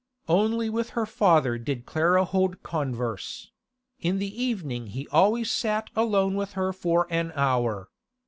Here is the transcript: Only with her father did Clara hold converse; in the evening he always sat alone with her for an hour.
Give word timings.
Only 0.27 0.67
with 0.67 0.89
her 0.97 1.05
father 1.05 1.59
did 1.59 1.85
Clara 1.85 2.25
hold 2.25 2.63
converse; 2.63 3.51
in 3.99 4.17
the 4.17 4.41
evening 4.43 4.87
he 4.87 5.07
always 5.09 5.51
sat 5.51 5.91
alone 5.95 6.33
with 6.33 6.53
her 6.53 6.73
for 6.73 7.05
an 7.11 7.31
hour. 7.35 7.87